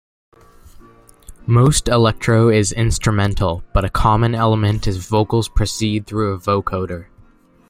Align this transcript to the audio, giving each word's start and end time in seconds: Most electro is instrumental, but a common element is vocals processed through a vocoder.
Most 1.45 1.87
electro 1.87 2.49
is 2.49 2.71
instrumental, 2.71 3.63
but 3.71 3.85
a 3.85 3.89
common 3.91 4.33
element 4.33 4.87
is 4.87 5.05
vocals 5.05 5.47
processed 5.47 6.07
through 6.07 6.33
a 6.33 6.39
vocoder. 6.39 7.05